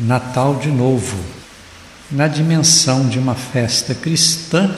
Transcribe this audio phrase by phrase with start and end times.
[0.00, 1.16] Natal de novo.
[2.08, 4.72] Na dimensão de uma festa cristã,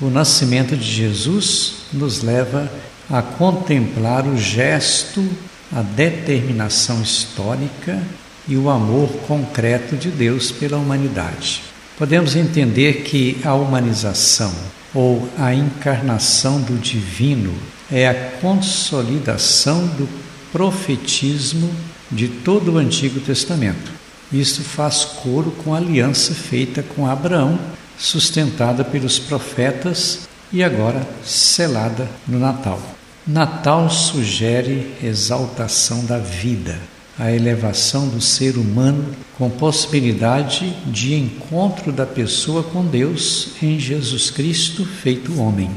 [0.00, 2.70] o nascimento de Jesus nos leva
[3.10, 5.22] a contemplar o gesto,
[5.70, 8.02] a determinação histórica
[8.48, 11.62] e o amor concreto de Deus pela humanidade.
[11.98, 14.54] Podemos entender que a humanização
[14.94, 17.52] ou a encarnação do divino
[17.92, 20.08] é a consolidação do
[20.50, 21.70] profetismo
[22.10, 23.95] de todo o Antigo Testamento.
[24.40, 27.58] Isso faz coro com a aliança feita com Abraão,
[27.98, 32.78] sustentada pelos profetas e agora selada no Natal.
[33.26, 36.78] Natal sugere exaltação da vida,
[37.18, 39.06] a elevação do ser humano
[39.38, 45.70] com possibilidade de encontro da pessoa com Deus em Jesus Cristo feito homem.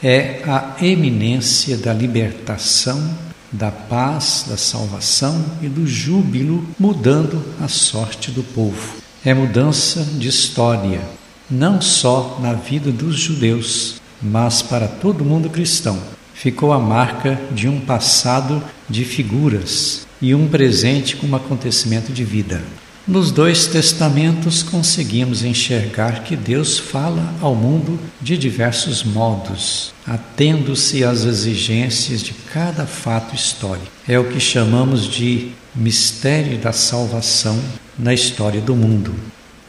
[0.00, 3.12] É a eminência da libertação
[3.54, 8.96] da paz, da salvação e do júbilo, mudando a sorte do povo.
[9.24, 11.00] É mudança de história,
[11.48, 15.98] não só na vida dos judeus, mas para todo mundo cristão.
[16.34, 22.24] Ficou a marca de um passado de figuras e um presente com um acontecimento de
[22.24, 22.60] vida.
[23.06, 31.26] Nos dois testamentos conseguimos enxergar que Deus fala ao mundo de diversos modos, atendo-se às
[31.26, 33.88] exigências de cada fato histórico.
[34.08, 37.60] É o que chamamos de mistério da salvação
[37.98, 39.14] na história do mundo.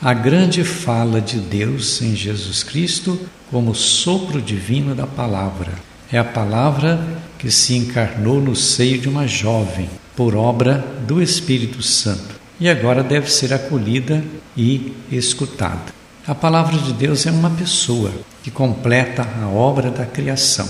[0.01, 3.19] A grande fala de Deus em Jesus Cristo
[3.51, 5.73] como sopro divino da palavra.
[6.09, 7.05] É a palavra
[7.37, 13.03] que se encarnou no seio de uma jovem, por obra do Espírito Santo e agora
[13.03, 14.23] deve ser acolhida
[14.55, 15.93] e escutada.
[16.27, 20.67] A palavra de Deus é uma pessoa que completa a obra da criação,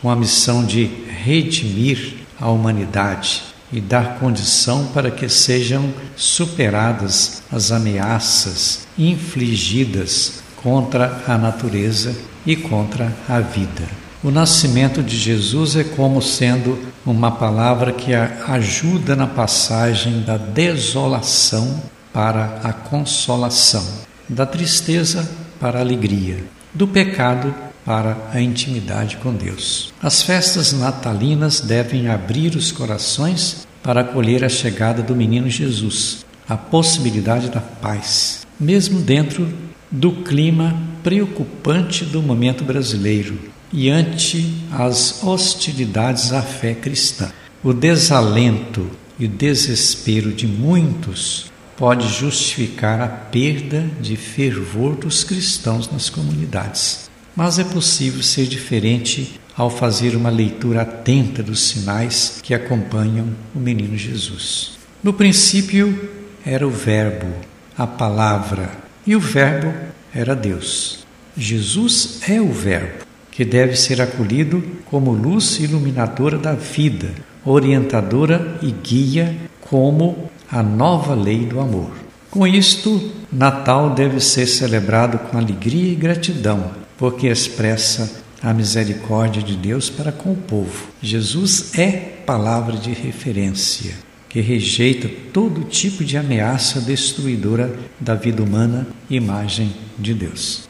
[0.00, 0.90] com a missão de
[1.24, 11.36] redimir a humanidade e dar condição para que sejam superadas as ameaças infligidas contra a
[11.36, 14.05] natureza e contra a vida.
[14.24, 21.82] O nascimento de Jesus é como sendo uma palavra que ajuda na passagem da desolação
[22.12, 23.86] para a consolação,
[24.26, 25.28] da tristeza
[25.60, 27.54] para a alegria, do pecado
[27.84, 29.92] para a intimidade com Deus.
[30.02, 36.56] As festas natalinas devem abrir os corações para acolher a chegada do menino Jesus, a
[36.56, 39.48] possibilidade da paz, mesmo dentro
[39.90, 43.38] do clima preocupante do momento brasileiro,
[43.72, 47.30] e ante as hostilidades à fé cristã.
[47.62, 55.90] O desalento e o desespero de muitos pode justificar a perda de fervor dos cristãos
[55.90, 57.10] nas comunidades.
[57.34, 63.58] Mas é possível ser diferente ao fazer uma leitura atenta dos sinais que acompanham o
[63.58, 64.78] menino Jesus.
[65.02, 66.10] No princípio
[66.44, 67.32] era o Verbo,
[67.76, 68.70] a palavra,
[69.06, 69.72] e o Verbo
[70.14, 71.06] era Deus.
[71.36, 73.05] Jesus é o Verbo
[73.36, 77.10] que deve ser acolhido como luz iluminadora da vida,
[77.44, 81.90] orientadora e guia como a nova lei do amor.
[82.30, 89.54] Com isto, Natal deve ser celebrado com alegria e gratidão, porque expressa a misericórdia de
[89.54, 90.86] Deus para com o povo.
[91.02, 93.96] Jesus é palavra de referência,
[94.30, 97.70] que rejeita todo tipo de ameaça destruidora
[98.00, 100.66] da vida humana, imagem de Deus.